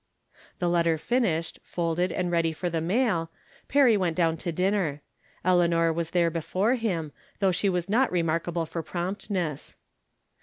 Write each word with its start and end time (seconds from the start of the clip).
The 0.57 0.67
letter 0.67 0.97
finished, 0.97 1.59
folded 1.61 2.11
and 2.11 2.31
ready 2.31 2.53
for 2.53 2.71
the 2.71 2.81
mail, 2.81 3.29
Perry 3.67 3.95
went 3.95 4.17
down 4.17 4.35
to 4.37 4.51
dinner. 4.51 5.03
Eleanor 5.45 5.93
was 5.93 6.09
there 6.09 6.31
before 6.31 6.73
him, 6.73 7.11
though 7.37 7.51
she 7.51 7.69
was 7.69 7.87
not 7.87 8.11
remarkable 8.11 8.65
for 8.65 8.81
promptness. 8.81 9.75